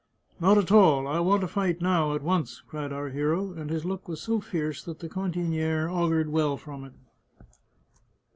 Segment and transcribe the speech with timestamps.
[0.41, 1.05] "Not at all.
[1.07, 4.39] I want to fight now, at once," cried our hero, and his look was so
[4.39, 6.93] fierce that the cantiniere augured well from it.